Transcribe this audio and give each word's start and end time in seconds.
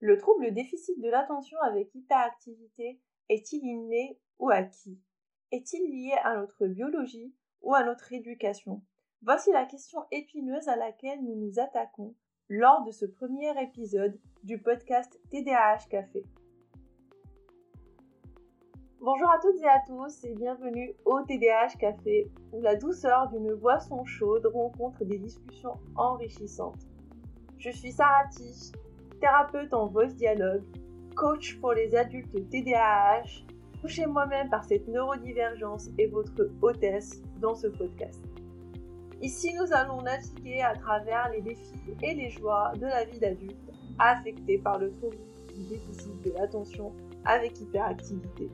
Le 0.00 0.16
trouble 0.16 0.54
déficit 0.54 1.00
de 1.00 1.08
l'attention 1.08 1.58
avec 1.60 1.92
hyperactivité 1.92 3.00
est-il 3.28 3.64
inné 3.64 4.16
ou 4.38 4.48
acquis? 4.48 4.96
Est-il 5.50 5.90
lié 5.90 6.14
à 6.22 6.36
notre 6.36 6.68
biologie 6.68 7.34
ou 7.62 7.74
à 7.74 7.82
notre 7.82 8.12
éducation? 8.12 8.80
Voici 9.22 9.50
la 9.50 9.64
question 9.64 10.04
épineuse 10.12 10.68
à 10.68 10.76
laquelle 10.76 11.20
nous 11.24 11.34
nous 11.34 11.58
attaquons 11.58 12.14
lors 12.48 12.84
de 12.84 12.92
ce 12.92 13.06
premier 13.06 13.60
épisode 13.60 14.16
du 14.44 14.62
podcast 14.62 15.18
TDAH 15.32 15.88
Café. 15.90 16.22
Bonjour 19.00 19.30
à 19.32 19.40
toutes 19.40 19.60
et 19.60 19.68
à 19.68 19.82
tous 19.84 20.22
et 20.22 20.34
bienvenue 20.36 20.94
au 21.06 21.22
TDAH 21.22 21.76
Café 21.80 22.30
où 22.52 22.60
la 22.60 22.76
douceur 22.76 23.30
d'une 23.30 23.52
boisson 23.54 24.04
chaude 24.04 24.46
rencontre 24.46 25.04
des 25.04 25.18
discussions 25.18 25.74
enrichissantes. 25.96 26.86
Je 27.56 27.70
suis 27.70 27.90
Sarah 27.90 28.28
thérapeute 29.20 29.72
en 29.72 29.86
voice 29.86 30.14
dialogue, 30.14 30.62
coach 31.14 31.58
pour 31.60 31.72
les 31.72 31.94
adultes 31.94 32.48
TDAH, 32.50 33.44
touchée 33.80 34.06
moi-même 34.06 34.48
par 34.48 34.64
cette 34.64 34.88
neurodivergence 34.88 35.90
et 35.98 36.06
votre 36.06 36.48
hôtesse 36.62 37.22
dans 37.40 37.54
ce 37.54 37.68
podcast. 37.68 38.20
Ici, 39.20 39.52
nous 39.54 39.72
allons 39.72 40.02
naviguer 40.02 40.62
à 40.62 40.74
travers 40.74 41.30
les 41.30 41.40
défis 41.40 41.96
et 42.02 42.14
les 42.14 42.30
joies 42.30 42.72
de 42.76 42.86
la 42.86 43.04
vie 43.04 43.18
d'adulte 43.18 43.72
affectée 43.98 44.58
par 44.58 44.78
le 44.78 44.92
trouble 44.92 45.16
du 45.56 45.64
déficit 45.64 46.22
de 46.22 46.32
l'attention 46.32 46.92
avec 47.24 47.60
hyperactivité. 47.60 48.48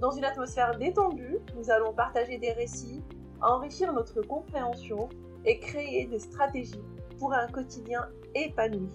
Dans 0.00 0.10
une 0.10 0.24
atmosphère 0.24 0.76
détendue, 0.78 1.38
nous 1.56 1.70
allons 1.70 1.92
partager 1.92 2.38
des 2.38 2.52
récits, 2.52 3.02
enrichir 3.42 3.92
notre 3.92 4.22
compréhension 4.22 5.08
et 5.44 5.58
créer 5.58 6.06
des 6.06 6.18
stratégies 6.18 6.82
pour 7.18 7.34
un 7.34 7.46
quotidien 7.48 8.08
épanoui. 8.34 8.88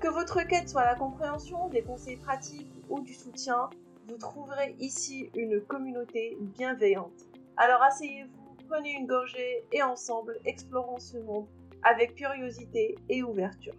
Que 0.00 0.06
votre 0.06 0.46
quête 0.46 0.68
soit 0.68 0.84
la 0.84 0.94
compréhension, 0.94 1.68
des 1.70 1.82
conseils 1.82 2.18
pratiques 2.18 2.72
ou 2.88 3.00
du 3.00 3.14
soutien, 3.14 3.68
vous 4.06 4.16
trouverez 4.16 4.76
ici 4.78 5.28
une 5.34 5.60
communauté 5.60 6.38
bienveillante. 6.40 7.26
Alors 7.56 7.82
asseyez-vous, 7.82 8.56
prenez 8.68 8.92
une 8.92 9.08
gorgée 9.08 9.66
et 9.72 9.82
ensemble 9.82 10.38
explorons 10.44 11.00
ce 11.00 11.18
monde 11.18 11.48
avec 11.82 12.14
curiosité 12.14 12.94
et 13.08 13.24
ouverture. 13.24 13.74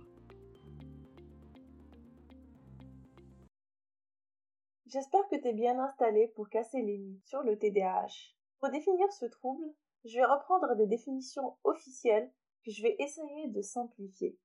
J'espère 4.87 5.25
que 5.29 5.37
tu 5.37 5.47
es 5.47 5.53
bien 5.53 5.79
installé 5.79 6.33
pour 6.35 6.49
casser 6.49 6.81
les 6.81 6.97
mythes 6.97 7.25
sur 7.27 7.43
le 7.43 7.57
TDAH. 7.57 8.35
Pour 8.59 8.69
définir 8.71 9.09
ce 9.13 9.25
trouble, 9.25 9.63
je 10.03 10.15
vais 10.15 10.25
reprendre 10.25 10.75
des 10.75 10.87
définitions 10.87 11.55
officielles 11.63 12.29
que 12.65 12.71
je 12.71 12.83
vais 12.83 12.97
essayer 12.99 13.47
de 13.47 13.61
simplifier. 13.61 14.37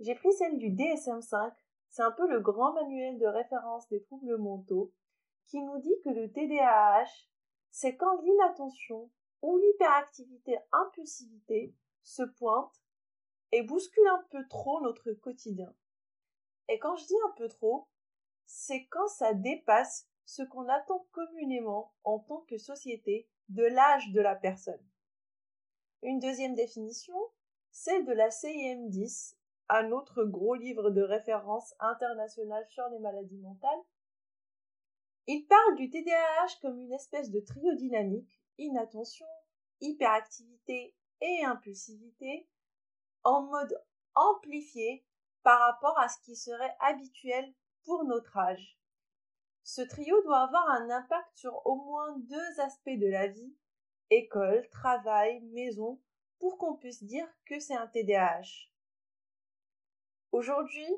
J'ai 0.00 0.14
pris 0.14 0.32
celle 0.32 0.58
du 0.58 0.70
DSM5, 0.70 1.52
c'est 1.88 2.02
un 2.02 2.10
peu 2.10 2.26
le 2.28 2.40
grand 2.40 2.72
manuel 2.72 3.18
de 3.18 3.26
référence 3.26 3.88
des 3.88 4.02
troubles 4.02 4.36
mentaux, 4.36 4.92
qui 5.46 5.60
nous 5.60 5.78
dit 5.78 5.94
que 6.02 6.10
le 6.10 6.32
TDAH, 6.32 7.28
c'est 7.70 7.96
quand 7.96 8.20
l'inattention 8.22 9.10
ou 9.42 9.58
l'hyperactivité 9.58 10.58
impulsivité 10.72 11.74
se 12.02 12.22
pointe 12.22 12.82
et 13.52 13.62
bouscule 13.62 14.08
un 14.08 14.24
peu 14.30 14.46
trop 14.48 14.80
notre 14.80 15.12
quotidien. 15.12 15.72
Et 16.68 16.78
quand 16.78 16.96
je 16.96 17.06
dis 17.06 17.16
un 17.26 17.32
peu 17.36 17.48
trop, 17.48 17.88
c'est 18.46 18.86
quand 18.86 19.06
ça 19.08 19.34
dépasse 19.34 20.08
ce 20.24 20.42
qu'on 20.42 20.68
attend 20.68 21.06
communément 21.12 21.92
en 22.04 22.18
tant 22.18 22.40
que 22.48 22.58
société 22.58 23.28
de 23.48 23.64
l'âge 23.64 24.10
de 24.12 24.20
la 24.20 24.34
personne. 24.34 24.84
Une 26.02 26.18
deuxième 26.18 26.54
définition, 26.54 27.16
celle 27.70 28.04
de 28.06 28.12
la 28.12 28.28
CIM10, 28.28 29.36
un 29.68 29.90
autre 29.92 30.24
gros 30.24 30.54
livre 30.54 30.90
de 30.90 31.02
référence 31.02 31.74
international 31.78 32.64
sur 32.68 32.88
les 32.88 32.98
maladies 32.98 33.38
mentales. 33.38 33.84
Il 35.26 35.46
parle 35.46 35.76
du 35.76 35.88
TDAH 35.88 36.58
comme 36.60 36.78
une 36.78 36.92
espèce 36.92 37.30
de 37.30 37.40
trio 37.40 37.74
dynamique, 37.74 38.42
inattention, 38.58 39.26
hyperactivité 39.80 40.94
et 41.20 41.44
impulsivité, 41.44 42.46
en 43.22 43.42
mode 43.42 43.82
amplifié 44.14 45.04
par 45.42 45.60
rapport 45.60 45.98
à 45.98 46.08
ce 46.08 46.20
qui 46.20 46.36
serait 46.36 46.76
habituel 46.80 47.54
pour 47.84 48.04
notre 48.04 48.36
âge. 48.36 48.78
Ce 49.62 49.80
trio 49.80 50.20
doit 50.22 50.42
avoir 50.42 50.68
un 50.68 50.90
impact 50.90 51.30
sur 51.34 51.66
au 51.66 51.76
moins 51.76 52.18
deux 52.18 52.60
aspects 52.60 52.98
de 52.98 53.06
la 53.06 53.28
vie, 53.28 53.56
école, 54.10 54.68
travail, 54.68 55.40
maison, 55.40 55.98
pour 56.38 56.58
qu'on 56.58 56.76
puisse 56.76 57.02
dire 57.02 57.26
que 57.46 57.58
c'est 57.58 57.74
un 57.74 57.86
TDAH. 57.86 58.68
Aujourd'hui, 60.34 60.88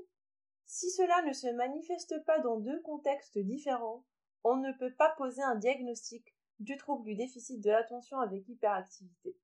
si 0.65 0.89
cela 0.89 1.21
ne 1.21 1.35
se 1.35 1.47
manifeste 1.49 2.25
pas 2.25 2.39
dans 2.39 2.59
deux 2.59 2.81
contextes 2.81 3.37
différents, 3.37 4.03
on 4.45 4.57
ne 4.57 4.73
peut 4.73 4.95
pas 4.95 5.11
poser 5.19 5.43
un 5.43 5.57
diagnostic 5.57 6.35
du 6.59 6.79
trouble 6.79 7.05
du 7.05 7.17
déficit 7.17 7.63
de 7.63 7.71
l'attention 7.71 8.19
avec 8.19 8.49
hyperactivité. 8.49 9.37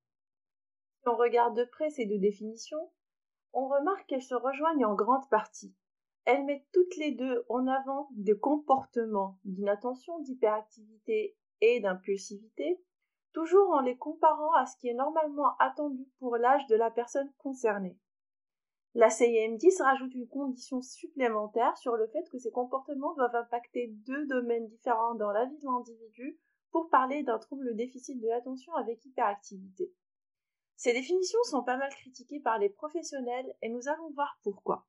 Si 0.97 1.08
on 1.08 1.14
regarde 1.14 1.58
de 1.58 1.64
près 1.64 1.91
ces 1.91 2.06
deux 2.06 2.19
définitions, 2.19 2.91
on 3.53 3.69
remarque 3.69 4.06
qu'elles 4.06 4.22
se 4.22 4.34
rejoignent 4.34 4.86
en 4.86 4.94
grande 4.94 5.28
partie. 5.28 5.75
Elles 6.24 6.47
mettent 6.47 6.72
toutes 6.72 6.97
les 6.97 7.12
deux 7.12 7.44
en 7.50 7.66
avant 7.66 8.09
des 8.12 8.38
comportements 8.38 9.38
d'inattention, 9.44 10.20
d'hyperactivité 10.20 11.36
et 11.60 11.80
d'impulsivité, 11.80 12.82
toujours 13.34 13.69
en 13.72 13.82
les 13.82 13.98
comparant 13.98 14.54
à 14.54 14.64
ce 14.64 14.74
qui 14.78 14.88
est 14.88 14.94
normalement 14.94 15.54
attendu 15.59 16.09
pour 16.19 16.38
l'âge 16.38 16.66
de 16.69 16.76
la 16.76 16.91
personne 16.91 17.30
concernée. 17.36 17.98
La 18.94 19.08
CIM10 19.08 19.82
rajoute 19.82 20.14
une 20.14 20.28
condition 20.28 20.82
supplémentaire 20.82 21.78
sur 21.78 21.97
le 21.97 22.06
fait 22.08 22.28
que 22.30 22.38
ces 22.38 22.50
comportements 22.50 23.14
doivent 23.14 23.34
impacter 23.34 23.88
deux 24.06 24.26
domaines 24.26 24.69
différents 24.69 25.14
dans 25.14 25.30
la 25.30 25.47
vie 25.47 25.58
de 25.58 25.64
l'individu 25.64 26.38
pour 26.72 26.91
parler 26.91 27.22
d'un 27.22 27.38
trouble 27.38 27.75
déficit 27.75 28.20
de 28.20 28.28
l'attention 28.28 28.75
avec 28.75 29.03
hyperactivité. 29.06 29.92
Ces 30.76 30.92
définitions 30.92 31.42
sont 31.44 31.62
pas 31.62 31.78
mal 31.78 31.91
critiquées 31.91 32.41
par 32.41 32.58
les 32.58 32.69
professionnels 32.69 33.54
et 33.62 33.70
nous 33.70 33.88
allons 33.88 34.10
voir 34.10 34.38
pourquoi. 34.42 34.86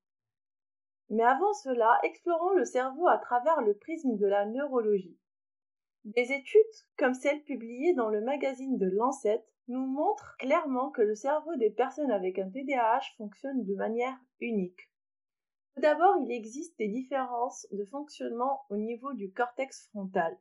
Mais 1.09 1.23
avant 1.23 1.53
cela, 1.53 1.99
explorons 2.03 2.53
le 2.55 2.65
cerveau 2.65 3.07
à 3.07 3.17
travers 3.17 3.61
le 3.61 3.77
prisme 3.77 4.17
de 4.17 4.25
la 4.25 4.45
neurologie. 4.45 5.17
Des 6.03 6.33
études 6.33 6.61
comme 6.97 7.13
celles 7.13 7.43
publiées 7.43 7.93
dans 7.93 8.09
le 8.09 8.19
magazine 8.19 8.77
de 8.77 8.87
Lancet 8.87 9.45
nous 9.67 9.85
montrent 9.85 10.35
clairement 10.37 10.91
que 10.91 11.01
le 11.01 11.15
cerveau 11.15 11.55
des 11.55 11.69
personnes 11.69 12.11
avec 12.11 12.39
un 12.39 12.49
TDAH 12.49 13.01
fonctionne 13.17 13.63
de 13.63 13.75
manière 13.75 14.17
unique. 14.39 14.89
Tout 15.73 15.81
d'abord, 15.81 16.15
il 16.21 16.31
existe 16.31 16.77
des 16.77 16.87
différences 16.87 17.65
de 17.71 17.85
fonctionnement 17.85 18.65
au 18.69 18.77
niveau 18.77 19.13
du 19.13 19.31
cortex 19.31 19.87
frontal. 19.87 20.37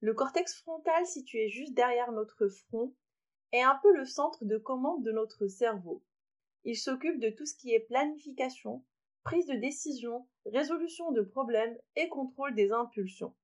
Le 0.00 0.14
cortex 0.14 0.54
frontal, 0.60 1.06
situé 1.06 1.48
juste 1.48 1.74
derrière 1.74 2.12
notre 2.12 2.48
front, 2.48 2.94
est 3.52 3.62
un 3.62 3.78
peu 3.82 3.94
le 3.96 4.04
centre 4.04 4.44
de 4.44 4.58
commande 4.58 5.02
de 5.02 5.12
notre 5.12 5.46
cerveau. 5.48 6.02
Il 6.64 6.76
s'occupe 6.76 7.18
de 7.18 7.30
tout 7.30 7.46
ce 7.46 7.56
qui 7.56 7.72
est 7.74 7.80
planification, 7.80 8.84
prise 9.24 9.46
de 9.46 9.56
décision, 9.56 10.28
résolution 10.46 11.10
de 11.10 11.22
problèmes 11.22 11.76
et 11.96 12.08
contrôle 12.08 12.54
des 12.54 12.70
impulsions. 12.70 13.34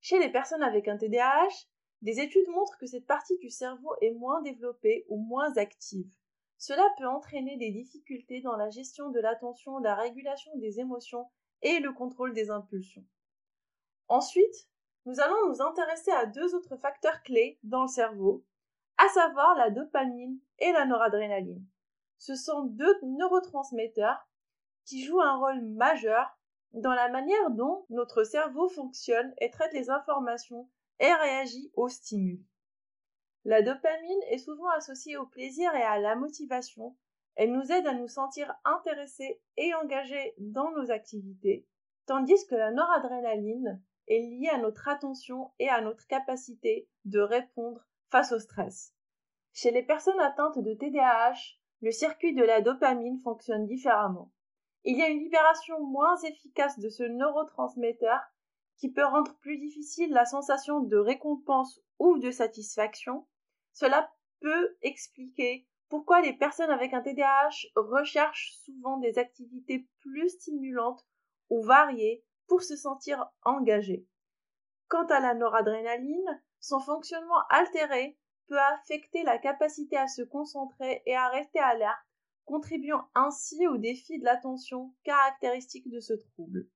Chez 0.00 0.18
les 0.18 0.32
personnes 0.32 0.62
avec 0.62 0.88
un 0.88 0.96
TDAH, 0.96 1.68
des 2.02 2.20
études 2.20 2.48
montrent 2.48 2.78
que 2.78 2.86
cette 2.86 3.06
partie 3.06 3.38
du 3.38 3.48
cerveau 3.48 3.94
est 4.00 4.12
moins 4.12 4.42
développée 4.42 5.06
ou 5.08 5.16
moins 5.16 5.56
active. 5.56 6.12
Cela 6.58 6.86
peut 6.98 7.06
entraîner 7.06 7.56
des 7.56 7.70
difficultés 7.70 8.40
dans 8.40 8.56
la 8.56 8.70
gestion 8.70 9.10
de 9.10 9.20
l'attention, 9.20 9.78
la 9.78 9.94
régulation 9.94 10.54
des 10.56 10.80
émotions 10.80 11.28
et 11.62 11.80
le 11.80 11.92
contrôle 11.92 12.34
des 12.34 12.50
impulsions. 12.50 13.04
Ensuite, 14.08 14.68
nous 15.06 15.20
allons 15.20 15.48
nous 15.48 15.62
intéresser 15.62 16.10
à 16.12 16.26
deux 16.26 16.54
autres 16.54 16.76
facteurs 16.76 17.22
clés 17.22 17.58
dans 17.62 17.82
le 17.82 17.88
cerveau, 17.88 18.44
à 18.98 19.08
savoir 19.08 19.56
la 19.56 19.70
dopamine 19.70 20.38
et 20.58 20.70
la 20.72 20.84
noradrénaline. 20.84 21.64
Ce 22.18 22.36
sont 22.36 22.64
deux 22.64 22.94
neurotransmetteurs 23.02 24.28
qui 24.84 25.04
jouent 25.04 25.20
un 25.20 25.38
rôle 25.38 25.60
majeur 25.62 26.36
dans 26.72 26.94
la 26.94 27.08
manière 27.08 27.50
dont 27.50 27.84
notre 27.90 28.24
cerveau 28.24 28.68
fonctionne 28.68 29.34
et 29.40 29.50
traite 29.50 29.72
les 29.72 29.90
informations 29.90 30.68
réagit 31.10 31.72
aux 31.74 31.88
stimuli. 31.88 32.46
La 33.44 33.62
dopamine 33.62 34.22
est 34.30 34.38
souvent 34.38 34.68
associée 34.76 35.16
au 35.16 35.26
plaisir 35.26 35.74
et 35.74 35.82
à 35.82 35.98
la 35.98 36.14
motivation. 36.14 36.96
Elle 37.34 37.50
nous 37.50 37.72
aide 37.72 37.86
à 37.86 37.94
nous 37.94 38.06
sentir 38.06 38.54
intéressés 38.64 39.40
et 39.56 39.74
engagés 39.74 40.34
dans 40.38 40.70
nos 40.72 40.90
activités, 40.90 41.66
tandis 42.06 42.46
que 42.46 42.54
la 42.54 42.70
noradrénaline 42.70 43.82
est 44.06 44.20
liée 44.20 44.50
à 44.52 44.58
notre 44.58 44.88
attention 44.88 45.50
et 45.58 45.68
à 45.68 45.80
notre 45.80 46.06
capacité 46.06 46.88
de 47.04 47.20
répondre 47.20 47.84
face 48.10 48.32
au 48.32 48.38
stress. 48.38 48.94
Chez 49.52 49.70
les 49.70 49.82
personnes 49.82 50.20
atteintes 50.20 50.58
de 50.58 50.74
TDAH, 50.74 51.58
le 51.80 51.90
circuit 51.90 52.34
de 52.34 52.44
la 52.44 52.60
dopamine 52.60 53.20
fonctionne 53.22 53.66
différemment. 53.66 54.30
Il 54.84 54.98
y 54.98 55.02
a 55.02 55.08
une 55.08 55.20
libération 55.20 55.80
moins 55.84 56.16
efficace 56.18 56.78
de 56.78 56.88
ce 56.88 57.02
neurotransmetteur 57.02 58.20
qui 58.76 58.90
peut 58.90 59.04
rendre 59.04 59.36
plus 59.38 59.58
difficile 59.58 60.10
la 60.10 60.24
sensation 60.24 60.80
de 60.80 60.96
récompense 60.96 61.80
ou 61.98 62.18
de 62.18 62.30
satisfaction. 62.30 63.26
Cela 63.72 64.12
peut 64.40 64.76
expliquer 64.82 65.66
pourquoi 65.88 66.20
les 66.20 66.32
personnes 66.32 66.70
avec 66.70 66.94
un 66.94 67.02
TDAH 67.02 67.68
recherchent 67.76 68.54
souvent 68.64 68.96
des 68.98 69.18
activités 69.18 69.86
plus 70.00 70.30
stimulantes 70.30 71.06
ou 71.50 71.62
variées 71.62 72.24
pour 72.48 72.62
se 72.62 72.76
sentir 72.76 73.30
engagé. 73.42 74.06
Quant 74.88 75.06
à 75.06 75.20
la 75.20 75.34
noradrénaline, 75.34 76.42
son 76.60 76.80
fonctionnement 76.80 77.46
altéré 77.50 78.18
peut 78.46 78.58
affecter 78.58 79.22
la 79.22 79.38
capacité 79.38 79.96
à 79.96 80.08
se 80.08 80.22
concentrer 80.22 81.02
et 81.06 81.14
à 81.14 81.28
rester 81.28 81.58
alerte, 81.58 81.98
contribuant 82.44 83.08
ainsi 83.14 83.66
au 83.66 83.76
défi 83.76 84.18
de 84.18 84.24
l'attention 84.24 84.94
caractéristique 85.04 85.88
de 85.90 86.00
ce 86.00 86.14
trouble. 86.14 86.66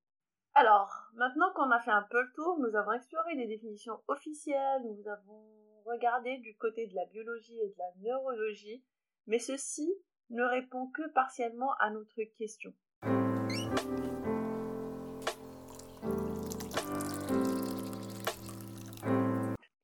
Alors, 0.59 1.11
maintenant 1.17 1.53
qu'on 1.55 1.71
a 1.71 1.81
fait 1.81 1.91
un 1.91 2.07
peu 2.11 2.19
le 2.19 2.33
tour, 2.35 2.59
nous 2.59 2.75
avons 2.77 2.93
exploré 2.93 3.37
des 3.37 3.47
définitions 3.47 4.01
officielles, 4.09 4.85
nous 4.85 5.07
avons 5.07 5.45
regardé 5.85 6.39
du 6.39 6.57
côté 6.57 6.87
de 6.87 6.95
la 6.95 7.05
biologie 7.05 7.61
et 7.61 7.69
de 7.69 7.75
la 7.77 7.93
neurologie, 8.01 8.83
mais 9.27 9.39
ceci 9.39 9.87
ne 10.31 10.43
répond 10.43 10.87
que 10.87 11.07
partiellement 11.11 11.73
à 11.79 11.91
notre 11.91 12.23
question. 12.39 12.73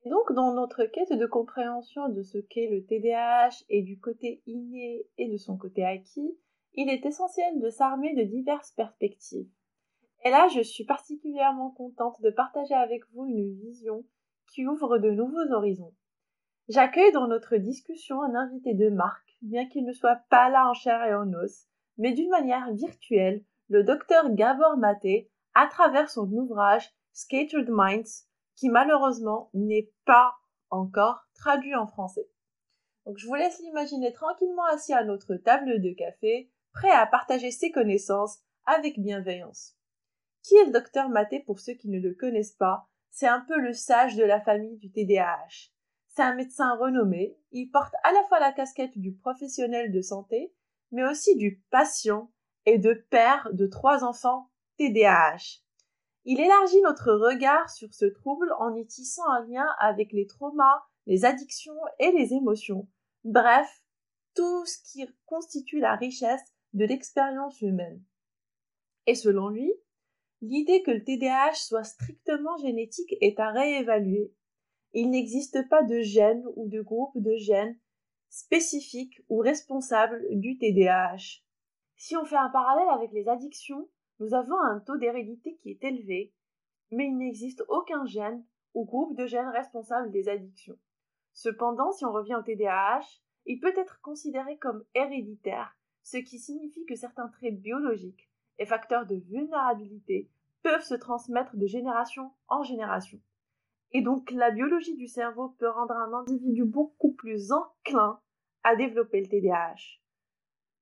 Donc, 0.06 0.32
dans 0.32 0.54
notre 0.54 0.84
quête 0.86 1.12
de 1.12 1.26
compréhension 1.26 2.08
de 2.08 2.22
ce 2.22 2.38
qu'est 2.38 2.70
le 2.70 2.86
TDAH 2.86 3.62
et 3.68 3.82
du 3.82 4.00
côté 4.00 4.42
inné 4.46 5.06
et 5.18 5.28
de 5.28 5.36
son 5.36 5.58
côté 5.58 5.84
acquis, 5.84 6.34
il 6.72 6.88
est 6.88 7.04
essentiel 7.04 7.60
de 7.60 7.68
s'armer 7.68 8.14
de 8.14 8.22
diverses 8.22 8.70
perspectives. 8.70 9.50
Et 10.24 10.30
là, 10.30 10.48
je 10.48 10.60
suis 10.60 10.84
particulièrement 10.84 11.70
contente 11.70 12.20
de 12.22 12.30
partager 12.30 12.74
avec 12.74 13.02
vous 13.12 13.26
une 13.26 13.58
vision 13.58 14.04
qui 14.46 14.66
ouvre 14.66 14.98
de 14.98 15.10
nouveaux 15.10 15.52
horizons. 15.52 15.94
J'accueille 16.68 17.12
dans 17.12 17.26
notre 17.26 17.56
discussion 17.56 18.22
un 18.22 18.34
invité 18.34 18.74
de 18.74 18.88
marque, 18.88 19.36
bien 19.42 19.68
qu'il 19.68 19.84
ne 19.84 19.92
soit 19.92 20.20
pas 20.30 20.48
là 20.48 20.68
en 20.68 20.74
chair 20.74 21.02
et 21.04 21.14
en 21.14 21.32
os, 21.32 21.66
mais 21.98 22.12
d'une 22.12 22.30
manière 22.30 22.72
virtuelle, 22.72 23.44
le 23.68 23.82
docteur 23.82 24.30
Gabor 24.30 24.76
Maté, 24.76 25.30
à 25.54 25.66
travers 25.66 26.08
son 26.08 26.30
ouvrage 26.30 26.88
Scattered 27.12 27.68
Minds, 27.68 28.26
qui 28.54 28.68
malheureusement 28.68 29.50
n'est 29.54 29.90
pas 30.04 30.34
encore 30.70 31.26
traduit 31.34 31.74
en 31.74 31.86
français. 31.86 32.28
Donc 33.06 33.18
je 33.18 33.26
vous 33.26 33.34
laisse 33.34 33.58
l'imaginer 33.60 34.12
tranquillement 34.12 34.66
assis 34.66 34.92
à 34.92 35.04
notre 35.04 35.34
table 35.34 35.80
de 35.80 35.90
café, 35.92 36.50
prêt 36.72 36.90
à 36.90 37.06
partager 37.06 37.50
ses 37.50 37.72
connaissances 37.72 38.38
avec 38.66 39.00
bienveillance. 39.00 39.76
Qui 40.42 40.56
est 40.56 40.64
le 40.66 40.72
docteur 40.72 41.08
Maté 41.08 41.40
pour 41.40 41.60
ceux 41.60 41.74
qui 41.74 41.88
ne 41.88 42.00
le 42.00 42.14
connaissent 42.14 42.56
pas? 42.56 42.88
C'est 43.10 43.28
un 43.28 43.40
peu 43.40 43.58
le 43.58 43.72
sage 43.72 44.16
de 44.16 44.24
la 44.24 44.40
famille 44.40 44.76
du 44.76 44.90
TDAH. 44.90 45.70
C'est 46.08 46.22
un 46.22 46.34
médecin 46.34 46.74
renommé, 46.76 47.38
il 47.52 47.70
porte 47.70 47.94
à 48.02 48.12
la 48.12 48.22
fois 48.24 48.40
la 48.40 48.52
casquette 48.52 48.98
du 48.98 49.14
professionnel 49.14 49.92
de 49.92 50.00
santé, 50.02 50.52
mais 50.90 51.04
aussi 51.04 51.36
du 51.36 51.62
patient 51.70 52.30
et 52.66 52.78
de 52.78 52.92
père 53.10 53.48
de 53.52 53.66
trois 53.66 54.04
enfants 54.04 54.50
TDAH. 54.76 55.62
Il 56.24 56.40
élargit 56.40 56.80
notre 56.82 57.12
regard 57.12 57.70
sur 57.70 57.94
ce 57.94 58.04
trouble 58.04 58.52
en 58.58 58.74
y 58.74 58.86
tissant 58.86 59.28
un 59.28 59.44
lien 59.46 59.66
avec 59.78 60.12
les 60.12 60.26
traumas, 60.26 60.82
les 61.06 61.24
addictions 61.24 61.78
et 61.98 62.12
les 62.12 62.34
émotions. 62.34 62.88
Bref, 63.24 63.82
tout 64.34 64.66
ce 64.66 64.78
qui 64.84 65.06
constitue 65.26 65.80
la 65.80 65.96
richesse 65.96 66.52
de 66.74 66.84
l'expérience 66.84 67.60
humaine. 67.60 68.02
Et 69.06 69.14
selon 69.14 69.48
lui, 69.48 69.72
L'idée 70.44 70.82
que 70.82 70.90
le 70.90 71.04
TDAH 71.04 71.54
soit 71.54 71.84
strictement 71.84 72.56
génétique 72.56 73.14
est 73.20 73.38
à 73.38 73.52
réévaluer. 73.52 74.34
Il 74.92 75.10
n'existe 75.10 75.68
pas 75.68 75.84
de 75.84 76.00
gène 76.00 76.44
ou 76.56 76.68
de 76.68 76.80
groupe 76.80 77.16
de 77.16 77.36
gènes 77.36 77.78
spécifiques 78.28 79.22
ou 79.28 79.38
responsables 79.38 80.20
du 80.30 80.58
TDAH. 80.58 81.42
Si 81.94 82.16
on 82.16 82.24
fait 82.24 82.36
un 82.36 82.48
parallèle 82.48 82.88
avec 82.88 83.12
les 83.12 83.28
addictions, 83.28 83.88
nous 84.18 84.34
avons 84.34 84.58
un 84.58 84.80
taux 84.80 84.96
d'hérédité 84.96 85.54
qui 85.58 85.70
est 85.70 85.84
élevé, 85.84 86.34
mais 86.90 87.06
il 87.06 87.18
n'existe 87.18 87.62
aucun 87.68 88.04
gène 88.04 88.44
ou 88.74 88.84
groupe 88.84 89.16
de 89.16 89.26
gènes 89.26 89.46
responsable 89.46 90.10
des 90.10 90.28
addictions. 90.28 90.78
Cependant, 91.34 91.92
si 91.92 92.04
on 92.04 92.12
revient 92.12 92.34
au 92.34 92.42
TDAH, 92.42 93.22
il 93.46 93.60
peut 93.60 93.74
être 93.76 94.00
considéré 94.00 94.58
comme 94.58 94.84
héréditaire, 94.96 95.78
ce 96.02 96.16
qui 96.16 96.40
signifie 96.40 96.84
que 96.84 96.96
certains 96.96 97.28
traits 97.28 97.60
biologiques 97.60 98.31
et 98.58 98.66
facteurs 98.66 99.06
de 99.06 99.16
vulnérabilité 99.16 100.30
peuvent 100.62 100.84
se 100.84 100.94
transmettre 100.94 101.56
de 101.56 101.66
génération 101.66 102.32
en 102.48 102.62
génération. 102.62 103.20
Et 103.92 104.02
donc 104.02 104.30
la 104.30 104.50
biologie 104.50 104.96
du 104.96 105.06
cerveau 105.06 105.50
peut 105.58 105.68
rendre 105.68 105.94
un 105.94 106.12
individu 106.12 106.64
beaucoup 106.64 107.12
plus 107.12 107.52
enclin 107.52 108.20
à 108.64 108.76
développer 108.76 109.20
le 109.20 109.28
TDAH. 109.28 110.00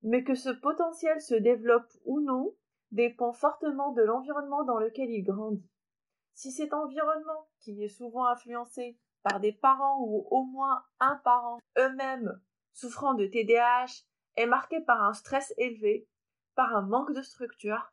Mais 0.03 0.23
que 0.23 0.35
ce 0.35 0.51
potentiel 0.51 1.21
se 1.21 1.35
développe 1.35 1.91
ou 2.05 2.21
non 2.21 2.55
dépend 2.93 3.33
fortement 3.33 3.93
de 3.93 4.03
l'environnement 4.03 4.65
dans 4.65 4.79
lequel 4.79 5.11
il 5.11 5.23
grandit. 5.23 5.69
Si 6.35 6.53
cet 6.53 6.73
environnement, 6.73 7.49
qui 7.61 7.83
est 7.83 7.89
souvent 7.89 8.27
influencé 8.27 8.99
par 9.23 9.41
des 9.41 9.53
parents 9.53 10.01
ou 10.01 10.27
au 10.31 10.45
moins 10.45 10.83
un 10.99 11.17
parent 11.17 11.59
eux-mêmes 11.79 12.41
souffrant 12.73 13.15
de 13.15 13.27
TDAH, 13.27 14.05
est 14.37 14.47
marqué 14.47 14.81
par 14.81 15.03
un 15.03 15.13
stress 15.13 15.53
élevé, 15.59 16.09
par 16.55 16.75
un 16.75 16.83
manque 16.83 17.15
de 17.15 17.23
structure, 17.23 17.93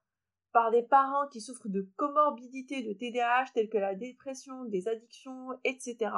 par 0.51 0.71
des 0.71 0.83
parents 0.83 1.27
qui 1.27 1.41
souffrent 1.41 1.69
de 1.69 1.89
comorbidités 1.97 2.83
de 2.83 2.93
TDAH 2.93 3.51
telles 3.53 3.69
que 3.69 3.77
la 3.77 3.95
dépression, 3.95 4.65
des 4.65 4.87
addictions, 4.87 5.49
etc., 5.63 6.11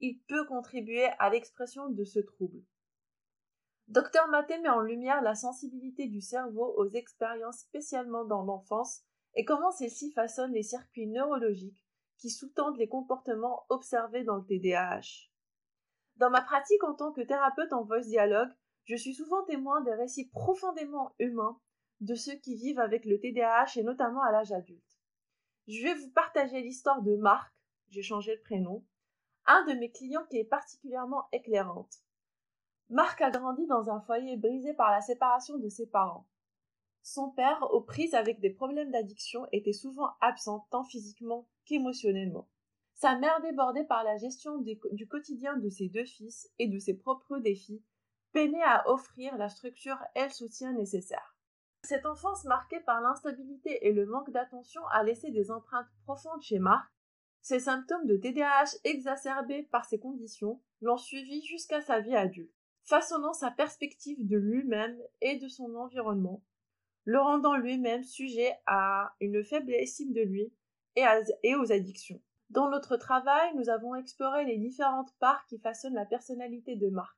il 0.00 0.20
peut 0.28 0.46
contribuer 0.46 1.06
à 1.18 1.30
l'expression 1.30 1.88
de 1.88 2.04
ce 2.04 2.20
trouble. 2.20 2.62
Dr 3.88 4.26
Maté 4.30 4.58
met 4.58 4.68
en 4.68 4.80
lumière 4.80 5.22
la 5.22 5.34
sensibilité 5.34 6.08
du 6.08 6.20
cerveau 6.20 6.74
aux 6.76 6.88
expériences 6.90 7.60
spécialement 7.60 8.24
dans 8.24 8.42
l'enfance 8.42 9.02
et 9.34 9.44
comment 9.44 9.70
celles-ci 9.70 10.12
façonnent 10.12 10.52
les 10.52 10.62
circuits 10.62 11.06
neurologiques 11.06 11.86
qui 12.18 12.30
sous-tendent 12.30 12.76
les 12.76 12.88
comportements 12.88 13.64
observés 13.68 14.24
dans 14.24 14.36
le 14.36 14.44
TDAH. 14.44 15.30
Dans 16.16 16.30
ma 16.30 16.42
pratique 16.42 16.82
en 16.84 16.94
tant 16.94 17.12
que 17.12 17.20
thérapeute 17.20 17.72
en 17.72 17.84
voice 17.84 18.08
dialogue, 18.08 18.50
je 18.84 18.96
suis 18.96 19.14
souvent 19.14 19.44
témoin 19.44 19.80
des 19.82 19.94
récits 19.94 20.28
profondément 20.30 21.14
humains 21.18 21.58
de 22.00 22.14
ceux 22.14 22.36
qui 22.36 22.54
vivent 22.54 22.78
avec 22.78 23.04
le 23.04 23.18
TDAH 23.18 23.76
et 23.76 23.82
notamment 23.82 24.22
à 24.22 24.30
l'âge 24.30 24.52
adulte. 24.52 24.98
Je 25.66 25.82
vais 25.82 25.94
vous 25.94 26.10
partager 26.10 26.60
l'histoire 26.60 27.02
de 27.02 27.16
Marc, 27.16 27.52
j'ai 27.88 28.02
changé 28.02 28.34
le 28.34 28.40
prénom, 28.40 28.84
un 29.46 29.64
de 29.64 29.72
mes 29.72 29.90
clients 29.90 30.26
qui 30.30 30.38
est 30.38 30.44
particulièrement 30.44 31.28
éclairante. 31.32 32.02
Marc 32.90 33.20
a 33.20 33.30
grandi 33.30 33.66
dans 33.66 33.90
un 33.90 34.00
foyer 34.00 34.36
brisé 34.36 34.72
par 34.74 34.90
la 34.90 35.00
séparation 35.00 35.58
de 35.58 35.68
ses 35.68 35.86
parents. 35.86 36.26
Son 37.02 37.30
père, 37.30 37.62
aux 37.72 37.80
prises 37.80 38.14
avec 38.14 38.40
des 38.40 38.50
problèmes 38.50 38.90
d'addiction, 38.90 39.46
était 39.52 39.72
souvent 39.72 40.10
absent 40.20 40.66
tant 40.70 40.84
physiquement 40.84 41.48
qu'émotionnellement. 41.64 42.48
Sa 42.94 43.16
mère, 43.16 43.40
débordée 43.40 43.84
par 43.84 44.04
la 44.04 44.16
gestion 44.16 44.58
du 44.58 45.06
quotidien 45.06 45.56
de 45.56 45.68
ses 45.68 45.88
deux 45.88 46.04
fils 46.04 46.50
et 46.58 46.66
de 46.66 46.78
ses 46.78 46.94
propres 46.94 47.38
défis, 47.38 47.82
peinait 48.32 48.62
à 48.62 48.88
offrir 48.88 49.36
la 49.36 49.48
structure 49.48 49.98
et 50.16 50.24
le 50.24 50.30
soutien 50.30 50.72
nécessaires. 50.72 51.37
Cette 51.82 52.06
enfance 52.06 52.44
marquée 52.44 52.80
par 52.80 53.00
l'instabilité 53.00 53.86
et 53.86 53.92
le 53.92 54.06
manque 54.06 54.30
d'attention 54.30 54.84
a 54.88 55.02
laissé 55.04 55.30
des 55.30 55.50
empreintes 55.50 55.88
profondes 56.04 56.42
chez 56.42 56.58
Marc. 56.58 56.90
Ses 57.40 57.60
symptômes 57.60 58.06
de 58.06 58.16
TDAH 58.16 58.78
exacerbés 58.84 59.62
par 59.62 59.84
ces 59.84 59.98
conditions 59.98 60.60
l'ont 60.80 60.98
suivi 60.98 61.42
jusqu'à 61.44 61.80
sa 61.80 62.00
vie 62.00 62.16
adulte, 62.16 62.52
façonnant 62.82 63.32
sa 63.32 63.50
perspective 63.50 64.26
de 64.26 64.36
lui-même 64.36 65.00
et 65.20 65.36
de 65.36 65.48
son 65.48 65.74
environnement, 65.76 66.42
le 67.04 67.20
rendant 67.20 67.56
lui-même 67.56 68.02
sujet 68.02 68.54
à 68.66 69.14
une 69.20 69.42
faible 69.44 69.72
estime 69.72 70.12
de 70.12 70.22
lui 70.22 70.52
et, 70.96 71.04
et 71.42 71.54
aux 71.54 71.72
addictions. 71.72 72.20
Dans 72.50 72.68
notre 72.70 72.96
travail, 72.96 73.54
nous 73.54 73.68
avons 73.68 73.94
exploré 73.94 74.44
les 74.44 74.58
différentes 74.58 75.14
parts 75.18 75.46
qui 75.46 75.58
façonnent 75.58 75.94
la 75.94 76.06
personnalité 76.06 76.76
de 76.76 76.88
Marc. 76.88 77.16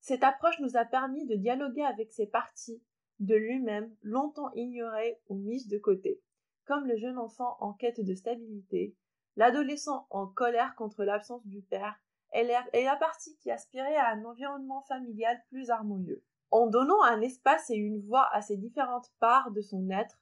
Cette 0.00 0.22
approche 0.22 0.60
nous 0.60 0.76
a 0.76 0.84
permis 0.84 1.26
de 1.26 1.34
dialoguer 1.34 1.84
avec 1.84 2.12
ces 2.12 2.26
parties 2.26 2.82
de 3.20 3.34
lui-même 3.34 3.94
longtemps 4.02 4.52
ignoré 4.54 5.20
ou 5.28 5.34
mis 5.34 5.66
de 5.66 5.78
côté, 5.78 6.20
comme 6.66 6.86
le 6.86 6.96
jeune 6.96 7.18
enfant 7.18 7.56
en 7.60 7.72
quête 7.72 8.00
de 8.00 8.14
stabilité, 8.14 8.96
l'adolescent 9.36 10.06
en 10.10 10.26
colère 10.26 10.74
contre 10.74 11.04
l'absence 11.04 11.46
du 11.46 11.62
père, 11.62 11.98
et 12.34 12.44
la 12.44 12.96
partie 12.96 13.36
qui 13.38 13.50
aspirait 13.50 13.96
à 13.96 14.10
un 14.10 14.24
environnement 14.24 14.82
familial 14.82 15.40
plus 15.48 15.70
harmonieux. 15.70 16.22
En 16.50 16.66
donnant 16.66 17.02
un 17.02 17.20
espace 17.20 17.70
et 17.70 17.76
une 17.76 18.00
voix 18.00 18.28
à 18.32 18.42
ces 18.42 18.56
différentes 18.56 19.10
parts 19.18 19.50
de 19.50 19.60
son 19.60 19.88
être, 19.90 20.18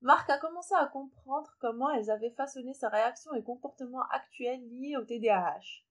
Marc 0.00 0.28
a 0.28 0.38
commencé 0.38 0.74
à 0.74 0.86
comprendre 0.86 1.50
comment 1.60 1.90
elles 1.90 2.10
avaient 2.10 2.34
façonné 2.36 2.74
sa 2.74 2.88
réaction 2.88 3.32
et 3.34 3.42
comportement 3.42 4.02
actuels 4.10 4.60
liés 4.70 4.96
au 4.96 5.04
TDAH. 5.04 5.82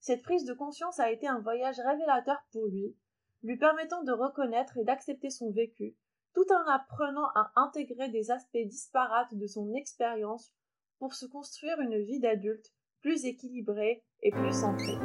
Cette 0.00 0.22
prise 0.22 0.44
de 0.44 0.52
conscience 0.52 0.98
a 0.98 1.12
été 1.12 1.28
un 1.28 1.38
voyage 1.38 1.78
révélateur 1.78 2.42
pour 2.50 2.66
lui, 2.66 2.96
lui 3.42 3.56
permettant 3.56 4.02
de 4.02 4.12
reconnaître 4.12 4.78
et 4.78 4.84
d'accepter 4.84 5.30
son 5.30 5.50
vécu, 5.50 5.96
tout 6.34 6.46
en 6.52 6.70
apprenant 6.70 7.28
à 7.34 7.52
intégrer 7.56 8.08
des 8.08 8.30
aspects 8.30 8.66
disparates 8.66 9.34
de 9.34 9.46
son 9.46 9.74
expérience 9.74 10.54
pour 10.98 11.14
se 11.14 11.26
construire 11.26 11.80
une 11.80 11.98
vie 12.02 12.20
d'adulte 12.20 12.72
plus 13.00 13.24
équilibrée 13.24 14.02
et 14.22 14.30
plus 14.30 14.52
centrée. 14.52 14.98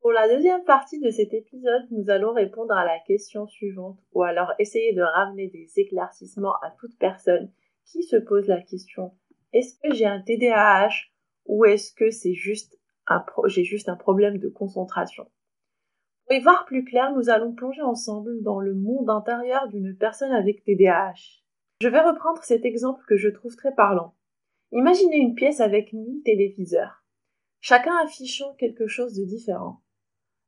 Pour 0.00 0.12
la 0.12 0.28
deuxième 0.28 0.64
partie 0.64 1.00
de 1.00 1.10
cet 1.10 1.32
épisode, 1.34 1.86
nous 1.90 2.10
allons 2.10 2.32
répondre 2.32 2.74
à 2.74 2.84
la 2.84 2.98
question 3.00 3.46
suivante, 3.46 3.98
ou 4.12 4.22
alors 4.22 4.52
essayer 4.58 4.92
de 4.94 5.02
ramener 5.02 5.48
des 5.48 5.70
éclaircissements 5.76 6.56
à 6.62 6.70
toute 6.80 6.98
personne 6.98 7.52
qui 7.84 8.02
se 8.02 8.16
pose 8.16 8.48
la 8.48 8.60
question 8.60 9.12
est-ce 9.52 9.78
que 9.80 9.94
j'ai 9.94 10.04
un 10.04 10.20
TDAH 10.20 10.90
ou 11.46 11.64
est-ce 11.64 11.94
que 11.94 12.10
c'est 12.10 12.34
juste 12.34 12.77
j'ai 13.46 13.64
juste 13.64 13.88
un 13.88 13.96
problème 13.96 14.38
de 14.38 14.48
concentration 14.48 15.30
Pour 16.26 16.36
y 16.36 16.40
voir 16.40 16.64
plus 16.66 16.84
clair, 16.84 17.12
nous 17.14 17.30
allons 17.30 17.52
plonger 17.52 17.82
ensemble 17.82 18.42
dans 18.42 18.60
le 18.60 18.74
monde 18.74 19.10
intérieur 19.10 19.68
d'une 19.68 19.96
personne 19.96 20.32
avec 20.32 20.64
TDAH. 20.64 21.42
Je 21.80 21.88
vais 21.88 22.00
reprendre 22.00 22.42
cet 22.42 22.64
exemple 22.64 23.04
que 23.06 23.16
je 23.16 23.28
trouve 23.28 23.56
très 23.56 23.74
parlant. 23.74 24.14
Imaginez 24.72 25.16
une 25.16 25.34
pièce 25.34 25.60
avec 25.60 25.92
mille 25.92 26.22
téléviseurs, 26.24 27.04
chacun 27.60 27.96
affichant 28.04 28.54
quelque 28.54 28.86
chose 28.86 29.14
de 29.14 29.24
différent. 29.24 29.80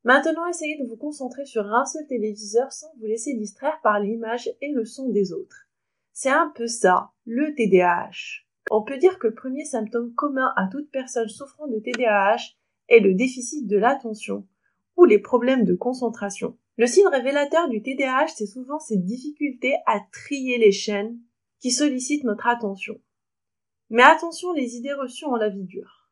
Maintenant, 0.05 0.47
essayez 0.47 0.79
de 0.83 0.89
vous 0.89 0.97
concentrer 0.97 1.45
sur 1.45 1.67
un 1.67 1.85
seul 1.85 2.07
téléviseur 2.07 2.73
sans 2.73 2.93
vous 2.99 3.07
laisser 3.07 3.35
distraire 3.35 3.79
par 3.83 4.01
l'image 4.01 4.51
et 4.61 4.73
le 4.73 4.85
son 4.85 5.11
des 5.11 5.33
autres. 5.33 5.69
C'est 6.13 6.31
un 6.31 6.53
peu 6.55 6.67
ça, 6.67 7.11
le 7.25 7.55
TDAH. 7.55 8.45
On 8.73 8.83
peut 8.83 8.99
dire 8.99 9.19
que 9.19 9.27
le 9.27 9.35
premier 9.35 9.65
symptôme 9.65 10.15
commun 10.15 10.53
à 10.57 10.69
toute 10.69 10.93
personne 10.93 11.29
souffrant 11.29 11.67
de 11.67 11.81
TDAH 11.81 12.55
est 12.89 13.01
le 13.01 13.15
déficit 13.15 13.67
de 13.67 13.77
l'attention 13.77 14.47
ou 14.97 15.05
les 15.05 15.19
problèmes 15.19 15.65
de 15.65 15.75
concentration. 15.75 16.57
Le 16.77 16.87
signe 16.87 17.09
révélateur 17.09 17.69
du 17.69 17.83
TDAH, 17.83 18.29
c'est 18.29 18.47
souvent 18.47 18.79
cette 18.79 19.05
difficulté 19.05 19.75
à 19.87 19.99
trier 20.13 20.57
les 20.57 20.71
chaînes 20.71 21.19
qui 21.59 21.73
sollicitent 21.73 22.23
notre 22.23 22.47
attention. 22.47 23.01
Mais 23.91 24.05
attention, 24.05 24.53
les 24.53 24.77
idées 24.77 24.95
reçues 24.95 25.27
ont 25.27 25.35
la 25.35 25.49
vie 25.49 25.65
dure. 25.65 26.09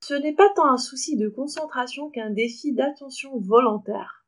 Ce 0.00 0.12
n'est 0.12 0.34
pas 0.34 0.50
tant 0.54 0.70
un 0.70 0.76
souci 0.76 1.16
de 1.16 1.30
concentration 1.30 2.10
qu'un 2.10 2.30
défi 2.30 2.74
d'attention 2.74 3.38
volontaire. 3.38 4.26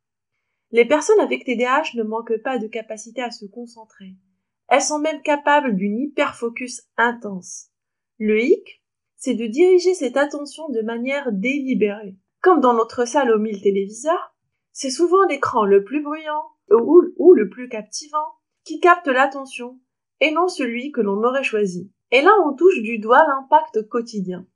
Les 0.71 0.87
personnes 0.87 1.21
avec 1.21 1.45
TDAH 1.45 1.97
ne 1.97 2.03
manquent 2.03 2.43
pas 2.43 2.59
de 2.59 2.67
capacité 2.67 3.21
à 3.21 3.31
se 3.31 3.45
concentrer. 3.45 4.15
Elles 4.69 4.83
sont 4.83 4.99
même 4.99 5.23
capables 5.23 5.77
d'une 5.77 5.99
hyperfocus 5.99 6.83
intense. 6.97 7.69
Le 8.19 8.43
hic, 8.43 8.83
c'est 9.17 9.35
de 9.35 9.47
diriger 9.47 9.95
cette 9.95 10.17
attention 10.17 10.69
de 10.69 10.83
manière 10.83 11.33
délibérée. 11.33 12.17
Comme 12.41 12.61
dans 12.61 12.75
notre 12.75 13.07
salle 13.07 13.33
aux 13.33 13.39
mille 13.39 13.61
téléviseurs, 13.61 14.35
c'est 14.73 14.91
souvent 14.91 15.27
l'écran 15.27 15.65
le 15.65 15.85
plus 15.85 16.03
bruyant 16.03 16.45
ou, 16.71 17.03
ou 17.17 17.35
le 17.35 17.49
plus 17.49 17.69
captivant 17.69 18.37
qui 18.65 18.79
capte 18.79 19.09
l'attention 19.09 19.81
et 20.21 20.31
non 20.31 20.49
celui 20.49 20.93
que 20.93 21.01
l'on 21.01 21.23
aurait 21.25 21.43
choisi. 21.43 21.91
Et 22.11 22.23
là, 22.23 22.31
on 22.47 22.55
touche 22.55 22.81
du 22.83 22.99
doigt 22.99 23.27
l'impact 23.27 23.89
quotidien. 23.89 24.47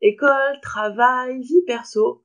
École, 0.00 0.60
travail, 0.62 1.40
vie 1.42 1.62
perso, 1.62 2.24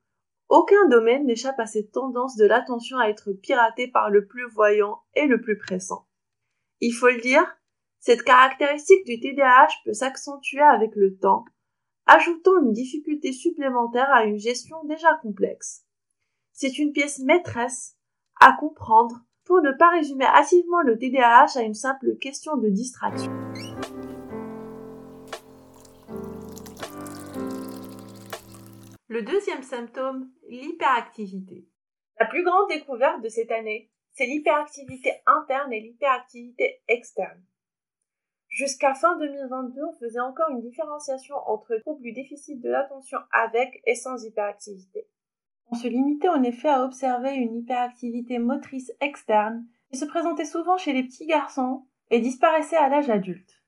aucun 0.50 0.88
domaine 0.90 1.26
n'échappe 1.26 1.60
à 1.60 1.68
cette 1.68 1.92
tendance 1.92 2.38
de 2.38 2.46
l'attention 2.46 2.98
à 2.98 3.10
être 3.10 3.34
piratée 3.34 3.88
par 3.88 4.10
le 4.10 4.26
plus 4.26 4.50
voyant 4.50 5.02
et 5.14 5.28
le 5.28 5.42
plus 5.42 5.58
pressant. 5.58 6.07
Il 6.80 6.92
faut 6.92 7.10
le 7.10 7.20
dire, 7.20 7.44
cette 8.00 8.22
caractéristique 8.22 9.04
du 9.04 9.20
TDAH 9.20 9.70
peut 9.84 9.94
s'accentuer 9.94 10.62
avec 10.62 10.96
le 10.96 11.18
temps, 11.18 11.44
ajoutant 12.06 12.62
une 12.62 12.72
difficulté 12.72 13.32
supplémentaire 13.32 14.12
à 14.12 14.26
une 14.26 14.38
gestion 14.38 14.84
déjà 14.84 15.16
complexe. 15.24 15.86
C'est 16.54 16.78
une 16.78 16.92
pièce 16.92 17.18
maîtresse 17.20 17.98
à 18.40 18.54
comprendre 18.60 19.26
pour 19.44 19.62
ne 19.62 19.72
pas 19.72 19.90
résumer 19.90 20.26
hâtivement 20.26 20.82
le 20.82 21.00
TDAH 21.00 21.58
à 21.58 21.62
une 21.64 21.74
simple 21.74 22.16
question 22.18 22.58
de 22.58 22.70
distraction. 22.70 23.32
Le 29.08 29.24
deuxième 29.24 29.64
symptôme, 29.64 30.30
l'hyperactivité. 30.48 31.68
La 32.20 32.28
plus 32.28 32.44
grande 32.44 32.70
découverte 32.70 33.24
de 33.24 33.30
cette 33.30 33.52
année, 33.52 33.90
c'est 34.18 34.26
l'hyperactivité 34.26 35.12
interne 35.28 35.72
et 35.72 35.80
l'hyperactivité 35.80 36.82
externe. 36.88 37.40
Jusqu'à 38.50 38.96
fin 38.96 39.16
2022, 39.20 39.80
on 39.84 39.94
faisait 39.94 40.20
encore 40.20 40.50
une 40.50 40.62
différenciation 40.62 41.36
entre 41.46 41.76
troubles 41.76 42.02
du 42.02 42.14
déficit 42.14 42.60
de 42.60 42.70
l'attention 42.70 43.20
avec 43.32 43.80
et 43.86 43.94
sans 43.94 44.24
hyperactivité. 44.24 45.08
On 45.70 45.76
se 45.76 45.88
limitait 45.88 46.30
en 46.30 46.42
effet 46.42 46.70
à 46.70 46.84
observer 46.84 47.36
une 47.36 47.58
hyperactivité 47.58 48.40
motrice 48.40 48.92
externe 49.02 49.64
qui 49.92 50.00
se 50.00 50.06
présentait 50.06 50.46
souvent 50.46 50.78
chez 50.78 50.94
les 50.94 51.04
petits 51.04 51.28
garçons 51.28 51.86
et 52.10 52.20
disparaissait 52.20 52.76
à 52.76 52.90
l'âge 52.90 53.12
adulte. 53.12 53.62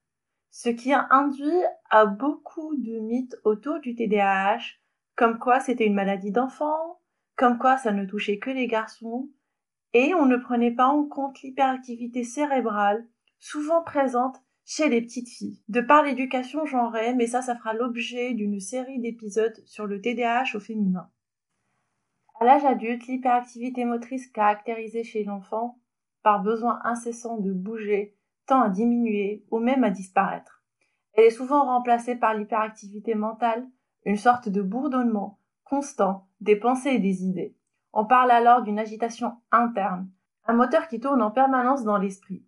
Ce 0.49 0.69
qui 0.69 0.93
a 0.93 1.05
induit 1.11 1.63
à 1.91 2.07
beaucoup 2.07 2.75
de 2.75 2.97
mythes 2.99 3.37
autour 3.43 3.79
du 3.81 3.93
TDAH 3.93 4.79
comme 5.15 5.37
quoi 5.37 5.59
c'était 5.59 5.85
une 5.85 5.93
maladie 5.93 6.31
d'enfant, 6.31 7.01
comme 7.35 7.59
quoi 7.59 7.77
ça 7.77 7.91
ne 7.91 8.05
touchait 8.05 8.39
que 8.39 8.49
les 8.49 8.65
garçons, 8.65 9.29
et 9.93 10.13
on 10.13 10.25
ne 10.25 10.37
prenait 10.37 10.75
pas 10.75 10.87
en 10.87 11.03
compte 11.05 11.41
l'hyperactivité 11.41 12.23
cérébrale, 12.23 13.07
souvent 13.39 13.83
présente 13.83 14.37
chez 14.65 14.87
les 14.87 15.01
petites 15.01 15.29
filles. 15.29 15.63
De 15.67 15.81
par 15.81 16.03
l'éducation 16.03 16.65
genrée, 16.65 17.15
mais 17.15 17.27
ça, 17.27 17.41
ça 17.41 17.55
fera 17.55 17.73
l'objet 17.73 18.33
d'une 18.33 18.59
série 18.59 18.99
d'épisodes 18.99 19.63
sur 19.65 19.87
le 19.87 19.99
TDAH 19.99 20.55
au 20.55 20.59
féminin. 20.59 21.09
À 22.39 22.45
l'âge 22.45 22.65
adulte, 22.65 23.07
l'hyperactivité 23.07 23.83
motrice 23.83 24.27
caractérisée 24.27 25.03
chez 25.03 25.23
l'enfant 25.23 25.79
par 26.23 26.43
besoin 26.43 26.79
incessant 26.83 27.37
de 27.37 27.51
bouger 27.51 28.15
tend 28.45 28.61
à 28.61 28.69
diminuer 28.69 29.43
ou 29.51 29.59
même 29.59 29.83
à 29.83 29.89
disparaître. 29.89 30.63
Elle 31.13 31.25
est 31.25 31.31
souvent 31.31 31.65
remplacée 31.65 32.15
par 32.15 32.33
l'hyperactivité 32.33 33.15
mentale 33.15 33.67
une 34.05 34.17
sorte 34.17 34.49
de 34.49 34.61
bourdonnement 34.61 35.39
constant 35.63 36.27
des 36.39 36.55
pensées 36.55 36.91
et 36.91 36.99
des 36.99 37.23
idées. 37.23 37.55
On 37.93 38.05
parle 38.05 38.31
alors 38.31 38.61
d'une 38.61 38.79
agitation 38.79 39.33
interne, 39.51 40.09
un 40.45 40.53
moteur 40.53 40.87
qui 40.87 40.99
tourne 40.99 41.21
en 41.21 41.31
permanence 41.31 41.83
dans 41.83 41.97
l'esprit. 41.97 42.45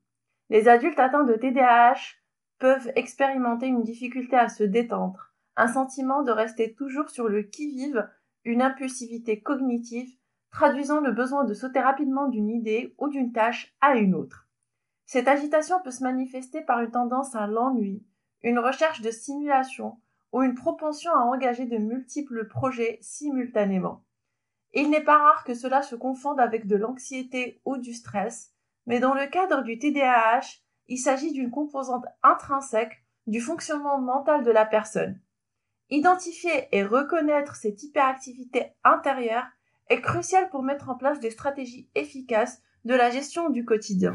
Les 0.50 0.68
adultes 0.68 1.00
atteints 1.00 1.24
de 1.24 1.34
TDAH 1.34 2.18
peuvent 2.60 2.92
expérimenter 2.96 3.68
une 3.68 3.84
difficulté 3.84 4.36
à 4.36 4.50
se 4.50 4.64
détendre, 4.64 5.34
un 5.56 5.68
sentiment 5.68 6.22
de 6.24 6.32
rester 6.32 6.74
toujours 6.74 7.10
sur 7.10 7.28
le 7.28 7.44
qui-vive, 7.44 8.08
une 8.44 8.62
impulsivité 8.62 9.42
cognitive 9.42 10.16
traduisant 10.52 11.00
le 11.00 11.12
besoin 11.12 11.44
de 11.44 11.54
sauter 11.54 11.80
rapidement 11.80 12.28
d'une 12.28 12.50
idée 12.50 12.94
ou 12.98 13.08
d'une 13.08 13.32
tâche 13.32 13.74
à 13.82 13.96
une 13.96 14.14
autre. 14.14 14.48
Cette 15.06 15.28
agitation 15.28 15.82
peut 15.82 15.92
se 15.92 16.04
manifester 16.04 16.62
par 16.62 16.82
une 16.82 16.92
tendance 16.92 17.36
à 17.36 17.48
l'ennui, 17.48 18.06
une 18.44 18.60
recherche 18.60 19.02
de 19.02 19.12
stimulation 19.12 19.98
ou 20.32 20.42
une 20.42 20.56
propension 20.56 21.12
à 21.14 21.26
engager 21.26 21.66
de 21.66 21.78
multiples 21.78 22.48
projets 22.48 22.98
simultanément. 23.02 24.04
Il 24.74 24.90
n'est 24.90 25.04
pas 25.04 25.18
rare 25.18 25.44
que 25.44 25.54
cela 25.54 25.82
se 25.82 25.96
confonde 25.96 26.40
avec 26.40 26.66
de 26.66 26.78
l'anxiété 26.78 27.62
ou 27.66 27.78
du 27.78 27.94
stress, 27.94 28.54
mais 28.86 29.00
dans 29.00 29.14
le 29.14 29.28
cadre 29.28 29.64
du 29.64 29.78
TDAH, 29.78 30.62
il 30.88 30.98
s'agit 30.98 31.34
d'une 31.34 31.52
composante 31.52 32.06
intrinsèque 32.24 33.04
du 33.28 33.42
fonctionnement 33.42 34.00
mental 34.00 34.44
de 34.44 34.52
la 34.52 34.66
personne. 34.66 35.20
Identifier 35.90 36.70
et 36.72 36.84
reconnaître 36.84 37.56
cette 37.56 37.84
hyperactivité 37.84 38.72
intérieure 38.86 39.46
est 39.90 40.02
crucial 40.02 40.50
pour 40.50 40.64
mettre 40.64 40.90
en 40.90 40.96
place 40.96 41.20
des 41.20 41.32
stratégies 41.32 41.90
efficaces 41.96 42.62
de 42.86 42.96
la 42.96 43.10
gestion 43.10 43.50
du 43.50 43.66
quotidien. 43.66 44.14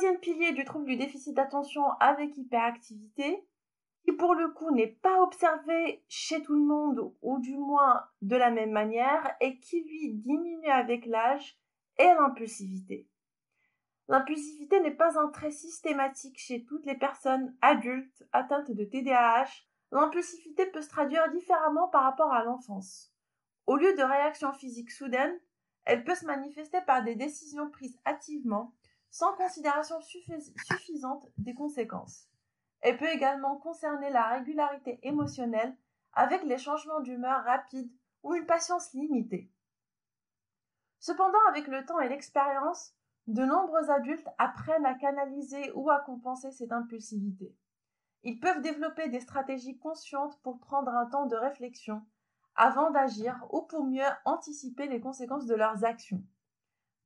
troisième 0.00 0.20
pilier 0.20 0.52
du 0.52 0.64
trouble 0.64 0.86
du 0.86 0.96
déficit 0.96 1.34
d'attention 1.34 1.82
avec 2.00 2.34
hyperactivité, 2.38 3.44
qui 4.02 4.12
pour 4.12 4.34
le 4.34 4.48
coup 4.48 4.70
n'est 4.70 4.98
pas 5.02 5.22
observé 5.22 6.02
chez 6.08 6.42
tout 6.42 6.54
le 6.54 6.64
monde 6.64 7.12
ou 7.22 7.38
du 7.38 7.56
moins 7.56 8.04
de 8.22 8.36
la 8.36 8.50
même 8.50 8.72
manière 8.72 9.34
et 9.40 9.58
qui 9.58 9.82
lui 9.82 10.14
diminue 10.14 10.68
avec 10.68 11.06
l'âge, 11.06 11.58
est 11.96 12.14
l'impulsivité. 12.14 13.06
L'impulsivité 14.08 14.80
n'est 14.80 14.90
pas 14.90 15.20
un 15.20 15.28
trait 15.28 15.50
systématique 15.50 16.38
chez 16.38 16.64
toutes 16.64 16.86
les 16.86 16.96
personnes 16.96 17.54
adultes 17.62 18.26
atteintes 18.32 18.70
de 18.70 18.84
TDAH. 18.84 19.48
L'impulsivité 19.92 20.66
peut 20.66 20.82
se 20.82 20.88
traduire 20.88 21.30
différemment 21.30 21.88
par 21.88 22.04
rapport 22.04 22.32
à 22.32 22.42
l'enfance. 22.42 23.12
Au 23.66 23.76
lieu 23.76 23.94
de 23.94 24.02
réactions 24.02 24.52
physiques 24.52 24.90
soudaines, 24.90 25.38
elle 25.84 26.04
peut 26.04 26.14
se 26.14 26.26
manifester 26.26 26.80
par 26.86 27.04
des 27.04 27.14
décisions 27.14 27.70
prises 27.70 28.00
hâtivement, 28.06 28.74
sans 29.10 29.34
considération 29.34 30.00
suffisante 30.00 31.28
des 31.38 31.54
conséquences. 31.54 32.29
Elle 32.80 32.96
peut 32.96 33.10
également 33.10 33.56
concerner 33.56 34.10
la 34.10 34.26
régularité 34.28 34.98
émotionnelle 35.02 35.76
avec 36.12 36.42
les 36.44 36.58
changements 36.58 37.00
d'humeur 37.00 37.44
rapides 37.44 37.92
ou 38.22 38.34
une 38.34 38.46
patience 38.46 38.92
limitée. 38.94 39.50
Cependant, 40.98 41.38
avec 41.48 41.66
le 41.66 41.84
temps 41.84 42.00
et 42.00 42.08
l'expérience, 42.08 42.94
de 43.26 43.44
nombreux 43.44 43.90
adultes 43.90 44.28
apprennent 44.38 44.86
à 44.86 44.94
canaliser 44.94 45.72
ou 45.72 45.90
à 45.90 46.00
compenser 46.00 46.50
cette 46.50 46.72
impulsivité. 46.72 47.54
Ils 48.22 48.40
peuvent 48.40 48.60
développer 48.60 49.08
des 49.08 49.20
stratégies 49.20 49.78
conscientes 49.78 50.38
pour 50.42 50.58
prendre 50.58 50.90
un 50.90 51.06
temps 51.06 51.26
de 51.26 51.36
réflexion 51.36 52.04
avant 52.54 52.90
d'agir 52.90 53.46
ou 53.50 53.62
pour 53.62 53.84
mieux 53.84 54.04
anticiper 54.24 54.86
les 54.88 55.00
conséquences 55.00 55.46
de 55.46 55.54
leurs 55.54 55.84
actions. 55.84 56.22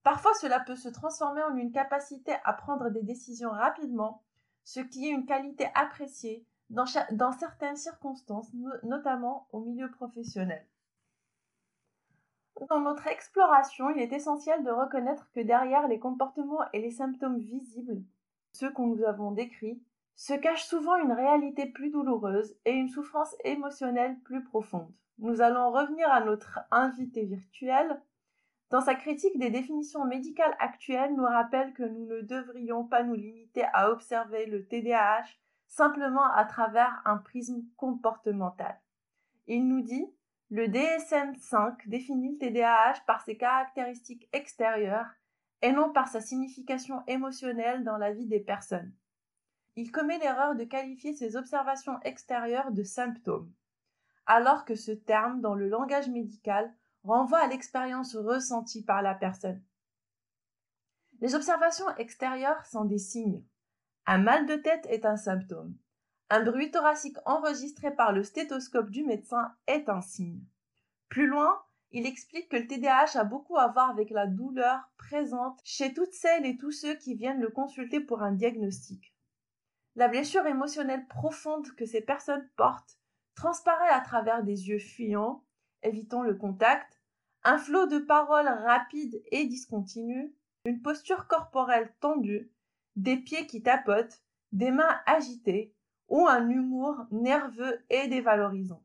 Parfois, 0.02 0.35
cela 0.35 0.61
peut 0.61 0.76
se 0.76 0.88
transformer 0.88 1.43
en 1.43 1.57
une 1.57 1.73
capacité 1.73 2.35
à 2.45 2.52
prendre 2.52 2.90
des 2.90 3.02
décisions 3.02 3.50
rapidement, 3.50 4.23
ce 4.64 4.80
qui 4.80 5.06
est 5.06 5.12
une 5.12 5.26
qualité 5.26 5.66
appréciée 5.75 6.44
dans, 6.71 6.87
certaines 7.33 7.76
circonstances, 7.76 8.50
notamment 8.83 9.47
au 9.52 9.61
milieu 9.61 9.90
professionnel. 9.90 10.66
Dans 12.68 12.80
notre 12.80 13.06
exploration, 13.06 13.90
il 13.90 14.00
est 14.00 14.12
essentiel 14.12 14.64
de 14.64 14.71
reconnaître 14.71 15.30
que 15.33 15.40
derrière 15.40 15.88
les 15.88 15.99
comportements 15.99 16.71
et 16.73 16.80
les 16.80 16.90
symptômes 16.90 17.38
visibles, 17.38 18.02
ceux 18.52 18.71
que 18.71 18.83
nous 18.83 19.04
avons 19.04 19.33
décrits, 19.33 19.83
se 20.16 20.35
cache 20.35 20.64
souvent 20.64 20.97
une 20.97 21.12
réalité 21.12 21.66
plus 21.66 21.90
douloureuse 21.90 22.56
et 22.64 22.73
une 22.73 22.88
souffrance 22.88 23.35
émotionnelle 23.44 24.18
plus 24.21 24.44
profonde. 24.44 24.92
Nous 25.18 25.40
allons 25.40 25.71
revenir 25.71 26.09
à 26.11 26.21
notre 26.21 26.61
invité 26.71 27.25
virtuel. 27.25 28.00
Dans 28.71 28.80
sa 28.80 28.94
critique 28.94 29.38
des 29.38 29.50
définitions 29.50 30.04
médicales 30.04 30.56
actuelles, 30.59 31.14
nous 31.14 31.25
rappelle 31.25 31.73
que 31.75 31.83
nous 31.83 32.06
ne 32.06 32.21
devrions 32.23 32.85
pas 32.85 33.02
nous 33.02 33.14
limiter 33.14 33.64
à 33.73 33.90
observer 33.90 34.47
le 34.47 34.66
TDAH 34.66 35.26
simplement 35.68 36.26
à 36.33 36.44
travers 36.44 37.02
un 37.04 37.18
prisme 37.18 37.62
comportemental. 37.76 38.80
Il 39.47 39.68
nous 39.68 39.83
dit 39.83 40.06
le 40.50 40.66
DSM-5 40.68 41.88
définit 41.88 42.33
le 42.33 42.38
TDAH 42.38 43.00
par 43.06 43.23
ses 43.23 43.37
caractéristiques 43.37 44.28
extérieures 44.33 45.11
et 45.62 45.73
non 45.73 45.92
par 45.92 46.09
sa 46.09 46.21
signification 46.21 47.02
émotionnelle 47.06 47.83
dans 47.83 47.97
la 47.97 48.12
vie 48.12 48.26
des 48.26 48.40
personnes. 48.40 48.92
Il 49.76 49.90
commet 49.90 50.18
l'erreur 50.18 50.54
de 50.54 50.64
qualifier 50.64 51.14
ces 51.14 51.37
observations 51.37 51.99
extérieures 52.02 52.71
de 52.71 52.85
symptômes, 52.85 53.50
alors 54.26 54.64
que 54.64 54.76
ce 54.76 54.92
terme, 54.92 55.40
dans 55.40 55.54
le 55.54 55.68
langage 55.68 56.09
médical, 56.09 56.73
renvoie 57.04 57.38
à 57.38 57.46
l'expérience 57.46 58.16
ressentie 58.16 58.82
par 58.82 59.02
la 59.02 59.14
personne. 59.14 59.62
Les 61.20 61.34
observations 61.34 61.88
extérieures 61.96 62.66
sont 62.66 62.84
des 62.84 62.99
signes. 62.99 63.44
Un 64.06 64.18
mal 64.18 64.46
de 64.46 64.56
tête 64.56 64.87
est 64.90 65.06
un 65.06 65.16
symptôme. 65.16 65.76
Un 66.30 66.42
bruit 66.42 66.70
thoracique 66.70 67.16
enregistré 67.26 67.94
par 67.94 68.12
le 68.12 68.25
stéthoscope 68.25 68.90
du 68.90 69.04
médecin 69.04 69.54
est 69.66 69.88
un 69.88 70.00
signe. 70.00 70.42
Plus 71.08 71.26
loin, 71.26 71.62
il 71.92 72.06
explique 72.06 72.49
que 72.49 72.56
le 72.56 72.66
TDAH 72.66 73.18
a 73.18 73.25
beaucoup 73.25 73.56
à 73.56 73.68
voir 73.68 73.90
avec 73.90 74.11
la 74.11 74.26
douleur 74.26 74.80
présente 74.96 75.61
chez 75.62 75.94
toutes 75.94 76.12
celles 76.12 76.44
et 76.44 76.56
tous 76.56 76.73
ceux 76.73 76.94
qui 76.94 77.14
viennent 77.14 77.40
le 77.40 77.50
consulter 77.50 78.00
pour 78.00 78.23
un 78.23 78.32
diagnostic. 78.32 79.14
La 79.94 80.08
blessure 80.08 80.46
émotionnelle 80.46 81.06
profonde 81.06 81.70
que 81.76 81.87
ces 81.87 82.00
personnes 82.00 82.49
portent 82.56 82.99
transparaît 83.37 83.90
à 83.90 84.00
travers 84.00 84.42
des 84.42 84.68
yeux 84.68 84.80
fuyants, 84.80 85.44
évitant 85.82 86.23
le 86.23 86.34
contact, 86.34 86.93
un 87.44 87.58
flot 87.58 87.86
de 87.86 87.98
paroles 87.98 88.48
rapides 88.48 89.22
et 89.30 89.46
discontinues, 89.46 90.34
une 90.64 90.80
posture 90.80 91.26
corporelle 91.26 91.94
tendue, 92.00 92.50
des 92.96 93.16
pieds 93.16 93.46
qui 93.46 93.62
tapotent, 93.62 94.22
des 94.52 94.70
mains 94.70 95.00
agitées, 95.06 95.74
ou 96.08 96.26
un 96.26 96.48
humour 96.48 97.06
nerveux 97.10 97.84
et 97.90 98.08
dévalorisant. 98.08 98.82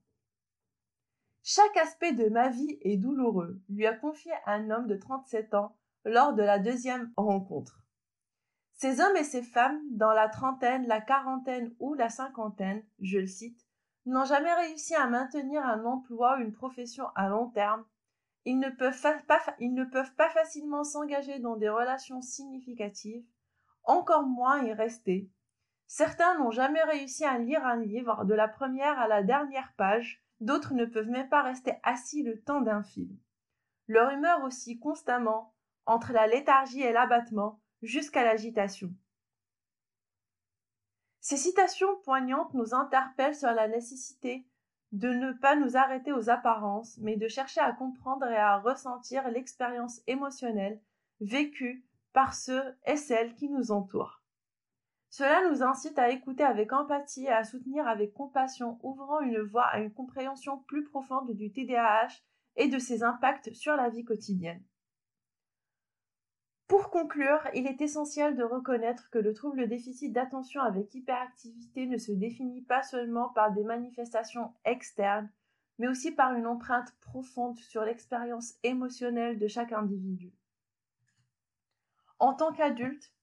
Chaque 1.44 1.78
aspect 1.78 2.14
de 2.14 2.30
ma 2.30 2.50
vie 2.50 2.78
est 2.82 2.98
douloureux, 2.98 3.62
lui 3.70 3.86
a 3.88 3.94
confié 3.94 4.32
un 4.46 4.70
homme 4.70 4.88
de 4.88 4.96
37 4.96 5.54
ans 5.54 5.76
lors 6.06 6.34
de 6.34 6.44
la 6.44 6.60
deuxième 6.60 7.12
rencontre. 7.18 7.82
Ces 8.74 9.02
hommes 9.02 9.16
et 9.18 9.24
ces 9.24 9.44
femmes, 9.44 9.82
dans 9.92 10.14
la 10.14 10.30
trentaine, 10.30 10.88
la 10.88 11.02
quarantaine 11.02 11.74
ou 11.80 11.94
la 11.96 12.10
cinquantaine, 12.10 12.84
je 13.00 13.18
le 13.18 13.28
cite, 13.28 13.68
n'ont 14.06 14.26
jamais 14.26 14.54
réussi 14.54 14.96
à 14.96 15.08
maintenir 15.08 15.66
un 15.66 15.84
emploi 15.86 16.38
ou 16.38 16.42
une 16.42 16.54
profession 16.54 17.06
à 17.16 17.28
long 17.28 17.50
terme. 17.50 17.84
Ils 18.46 18.60
ne 18.60 18.70
peuvent 18.70 19.02
pas, 19.28 19.42
ne 19.60 19.84
peuvent 19.84 20.16
pas 20.16 20.30
facilement 20.30 20.84
s'engager 20.84 21.40
dans 21.40 21.56
des 21.56 21.70
relations 21.70 22.22
significatives, 22.22 23.26
encore 23.84 24.24
moins 24.24 24.64
y 24.64 24.74
rester, 24.74 25.30
Certains 25.92 26.38
n'ont 26.38 26.52
jamais 26.52 26.84
réussi 26.84 27.26
à 27.26 27.40
lire 27.40 27.66
un 27.66 27.78
livre 27.78 28.24
de 28.24 28.36
la 28.36 28.48
première 28.48 29.00
à 29.00 29.08
la 29.08 29.24
dernière 29.24 29.74
page, 29.76 30.24
d'autres 30.40 30.76
ne 30.76 30.86
peuvent 30.86 31.10
même 31.10 31.30
pas 31.30 31.42
rester 31.42 31.74
assis 31.82 32.22
le 32.22 32.40
temps 32.40 32.62
d'un 32.62 32.84
film. 32.84 33.18
Leur 33.88 34.12
humeur 34.12 34.44
aussi 34.44 34.78
constamment, 34.78 35.56
entre 35.88 36.14
la 36.14 36.28
léthargie 36.28 36.84
et 36.84 36.92
l'abattement, 36.92 37.60
jusqu'à 37.82 38.24
l'agitation. 38.24 38.94
Ces 41.22 41.38
citations 41.38 41.98
poignantes 42.04 42.54
nous 42.54 42.76
interpellent 42.76 43.36
sur 43.36 43.52
la 43.52 43.68
nécessité 43.68 44.46
de 44.92 45.10
ne 45.10 45.34
pas 45.34 45.56
nous 45.56 45.78
arrêter 45.78 46.12
aux 46.12 46.30
apparences, 46.30 46.98
mais 47.00 47.16
de 47.16 47.28
chercher 47.28 47.62
à 47.62 47.74
comprendre 47.74 48.26
et 48.28 48.38
à 48.38 48.58
ressentir 48.58 49.30
l'expérience 49.30 50.02
émotionnelle 50.08 50.82
vécue 51.22 51.86
par 52.14 52.34
ceux 52.34 52.64
et 52.86 52.98
celles 52.98 53.36
qui 53.36 53.50
nous 53.50 53.72
entourent. 53.72 54.22
Cela 55.10 55.50
nous 55.50 55.64
incite 55.64 55.98
à 55.98 56.10
écouter 56.10 56.44
avec 56.44 56.72
empathie 56.72 57.26
et 57.26 57.30
à 57.30 57.44
soutenir 57.44 57.88
avec 57.88 58.14
compassion, 58.14 58.80
ouvrant 58.84 59.22
une 59.22 59.40
voie 59.40 59.66
à 59.66 59.80
une 59.80 59.92
compréhension 59.92 60.60
plus 60.60 60.84
profonde 60.84 61.32
du 61.32 61.52
TDAH 61.52 62.22
et 62.56 62.68
de 62.68 62.78
ses 62.78 63.04
impacts 63.04 63.54
sur 63.54 63.76
la 63.76 63.90
vie 63.90 64.04
quotidienne. 64.04 64.64
Pour 66.70 66.92
conclure, 66.92 67.42
il 67.56 67.66
est 67.66 67.82
essentiel 67.82 68.36
de 68.36 68.44
reconnaître 68.44 69.10
que 69.10 69.18
le 69.18 69.34
trouble 69.34 69.68
déficit 69.68 70.14
d'attention 70.14 70.62
avec 70.62 70.94
hyperactivité 70.94 71.88
ne 71.88 71.98
se 71.98 72.12
définit 72.12 72.62
pas 72.62 72.84
seulement 72.84 73.30
par 73.30 73.52
des 73.52 73.64
manifestations 73.64 74.54
externes, 74.66 75.32
mais 75.80 75.88
aussi 75.88 76.12
par 76.12 76.36
une 76.36 76.46
empreinte 76.46 76.94
profonde 77.02 77.58
sur 77.58 77.84
l'expérience 77.84 78.54
émotionnelle 78.62 79.40
de 79.40 79.48
chaque 79.48 79.72
individu. 79.72 80.32
En 82.20 82.36
tant 82.36 82.54
qu'adulte, 82.54 83.16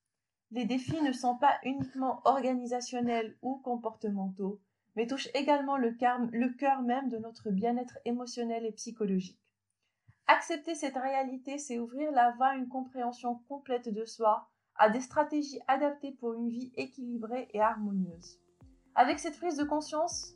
les 0.50 0.64
défis 0.64 1.00
ne 1.02 1.12
sont 1.12 1.36
pas 1.36 1.56
uniquement 1.62 2.22
organisationnels 2.24 3.36
ou 3.42 3.58
comportementaux, 3.58 4.60
mais 4.96 5.06
touchent 5.06 5.30
également 5.34 5.76
le 5.76 5.92
cœur 5.92 6.82
même 6.82 7.08
de 7.10 7.18
notre 7.18 7.50
bien-être 7.50 7.98
émotionnel 8.06 8.66
et 8.66 8.72
psychologique. 8.72 9.45
Accepter 10.28 10.74
cette 10.74 10.96
réalité, 10.96 11.56
c'est 11.56 11.78
ouvrir 11.78 12.10
la 12.10 12.32
voie 12.32 12.48
à 12.48 12.56
une 12.56 12.68
compréhension 12.68 13.40
complète 13.48 13.88
de 13.88 14.04
soi, 14.04 14.48
à 14.76 14.90
des 14.90 15.00
stratégies 15.00 15.60
adaptées 15.68 16.16
pour 16.18 16.34
une 16.34 16.48
vie 16.48 16.72
équilibrée 16.76 17.48
et 17.52 17.60
harmonieuse. 17.60 18.40
Avec 18.96 19.20
cette 19.20 19.38
prise 19.38 19.56
de 19.56 19.64
conscience, 19.64 20.34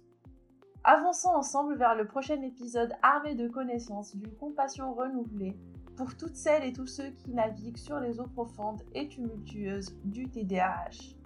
avançons 0.85 1.31
ensemble 1.31 1.77
vers 1.77 1.97
le 1.97 2.07
prochain 2.07 2.41
épisode 2.43 2.95
armé 3.03 3.35
de 3.35 3.49
connaissances, 3.49 4.15
d'une 4.15 4.37
compassion 4.37 4.95
renouvelée 4.95 5.57
pour 5.97 6.17
toutes 6.17 6.37
celles 6.37 6.65
et 6.65 6.73
tous 6.73 6.87
ceux 6.87 7.11
qui 7.11 7.33
naviguent 7.33 7.77
sur 7.77 7.99
les 7.99 8.21
eaux 8.21 8.29
profondes 8.29 8.83
et 8.95 9.09
tumultueuses 9.09 9.99
du 10.05 10.29
TDAH. 10.29 11.17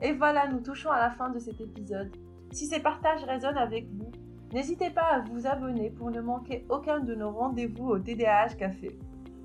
Et 0.00 0.12
voilà, 0.14 0.48
nous 0.48 0.60
touchons 0.60 0.90
à 0.90 0.98
la 0.98 1.10
fin 1.10 1.28
de 1.28 1.38
cet 1.38 1.60
épisode. 1.60 2.16
Si 2.50 2.66
ces 2.66 2.80
partages 2.80 3.24
résonnent 3.24 3.58
avec 3.58 3.86
vous, 3.92 4.10
n'hésitez 4.52 4.90
pas 4.90 5.06
à 5.12 5.20
vous 5.20 5.46
abonner 5.46 5.90
pour 5.90 6.10
ne 6.10 6.20
manquer 6.20 6.64
aucun 6.68 7.00
de 7.00 7.14
nos 7.14 7.30
rendez-vous 7.30 7.88
au 7.88 7.98
TDAH 7.98 8.54
Café. 8.58 8.98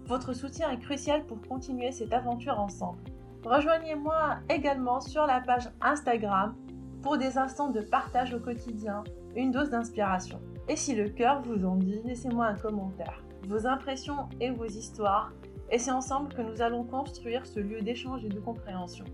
Votre 0.05 0.33
soutien 0.33 0.69
est 0.71 0.79
crucial 0.79 1.25
pour 1.25 1.41
continuer 1.41 1.91
cette 1.91 2.13
aventure 2.13 2.59
ensemble. 2.59 2.99
Rejoignez-moi 3.45 4.37
également 4.49 4.99
sur 4.99 5.25
la 5.25 5.39
page 5.41 5.69
Instagram 5.81 6.55
pour 7.01 7.17
des 7.17 7.37
instants 7.37 7.69
de 7.69 7.81
partage 7.81 8.33
au 8.33 8.39
quotidien, 8.39 9.03
une 9.35 9.51
dose 9.51 9.69
d'inspiration. 9.69 10.39
Et 10.67 10.75
si 10.75 10.95
le 10.95 11.09
cœur 11.09 11.41
vous 11.41 11.65
en 11.65 11.75
dit, 11.75 12.01
laissez-moi 12.05 12.45
un 12.45 12.55
commentaire 12.55 13.21
vos 13.47 13.65
impressions 13.67 14.29
et 14.39 14.49
vos 14.49 14.65
histoires, 14.65 15.31
et 15.69 15.77
c'est 15.77 15.91
ensemble 15.91 16.33
que 16.33 16.41
nous 16.41 16.61
allons 16.61 16.83
construire 16.83 17.45
ce 17.45 17.59
lieu 17.59 17.81
d'échange 17.81 18.25
et 18.25 18.29
de 18.29 18.39
compréhension. 18.39 19.05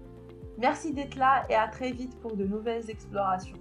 Merci 0.58 0.94
d'être 0.94 1.16
là 1.16 1.46
et 1.50 1.56
à 1.56 1.68
très 1.68 1.92
vite 1.92 2.20
pour 2.20 2.36
de 2.36 2.46
nouvelles 2.46 2.90
explorations. 2.90 3.58